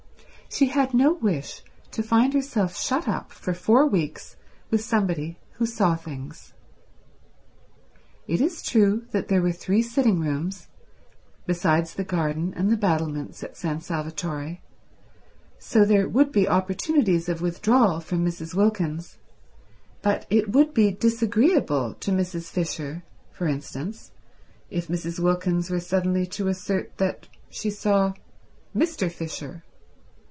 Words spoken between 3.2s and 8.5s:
for four weeks with somebody who saw things. It